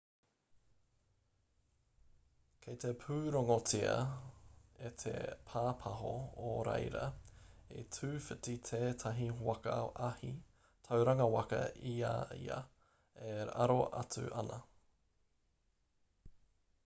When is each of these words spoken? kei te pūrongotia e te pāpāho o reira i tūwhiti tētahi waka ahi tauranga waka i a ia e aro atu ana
kei 2.65 2.77
te 2.83 2.93
pūrongotia 3.01 3.97
e 4.89 4.89
te 5.03 5.11
pāpāho 5.51 6.13
o 6.51 6.53
reira 6.69 7.03
i 7.81 7.83
tūwhiti 7.97 8.55
tētahi 8.71 9.27
waka 9.49 9.77
ahi 10.07 10.31
tauranga 10.89 11.29
waka 11.35 11.59
i 11.91 11.93
a 12.13 12.15
ia 12.39 12.57
e 13.33 13.35
aro 13.67 13.77
atu 14.01 14.25
ana 14.43 14.59